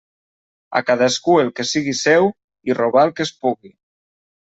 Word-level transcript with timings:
A 0.79 0.81
cadascú 0.87 1.37
el 1.43 1.53
que 1.61 1.67
sigui 1.75 1.95
seu, 2.03 2.29
i 2.73 2.81
robar 2.83 3.09
el 3.11 3.17
que 3.19 3.31
es 3.31 3.39
pugui. 3.45 3.77